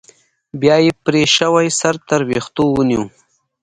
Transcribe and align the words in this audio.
بيا 0.59 0.75
يې 0.85 0.91
پرې 1.05 1.21
شوى 1.35 1.67
سر 1.79 1.95
تر 2.07 2.21
ويښتو 2.27 2.63
ونيو. 2.75 3.03